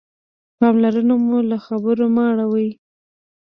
پاملرنه 0.57 1.15
مو 1.25 1.37
له 1.49 1.57
خبرو 1.65 2.05
مه 2.15 2.23
اړوئ. 2.31 2.69